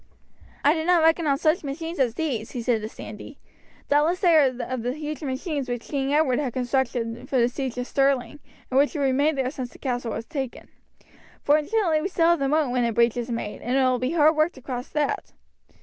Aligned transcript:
"I 0.63 0.73
did 0.73 0.87
not 0.87 1.03
reckon 1.03 1.27
on 1.27 1.37
such 1.37 1.63
machines 1.63 1.99
as 1.99 2.15
these," 2.15 2.53
he 2.53 2.63
said 2.63 2.81
to 2.81 2.89
Sandy. 2.89 3.37
"Doubtless 3.87 4.21
they 4.21 4.35
are 4.35 4.47
some 4.49 4.61
of 4.61 4.81
the 4.81 4.93
huge 4.93 5.21
machines 5.21 5.69
which 5.69 5.83
King 5.89 6.11
Edward 6.11 6.39
had 6.39 6.53
constructed 6.53 7.29
for 7.29 7.37
the 7.39 7.47
siege 7.47 7.77
of 7.77 7.85
Stirling, 7.85 8.39
and 8.71 8.79
which 8.79 8.93
have 8.93 9.03
remained 9.03 9.37
there 9.37 9.51
since 9.51 9.69
the 9.69 9.77
castle 9.77 10.11
was 10.13 10.25
taken. 10.25 10.69
Fortunately 11.43 12.01
we 12.01 12.07
have 12.07 12.11
still 12.11 12.35
the 12.35 12.49
moat 12.49 12.71
when 12.71 12.83
a 12.83 12.91
breach 12.91 13.15
is 13.15 13.29
made, 13.29 13.61
and 13.61 13.77
it 13.77 13.81
will 13.83 13.99
be 13.99 14.13
hard 14.13 14.35
work 14.35 14.53
to 14.53 14.61
cross 14.63 14.87
that." 14.89 15.33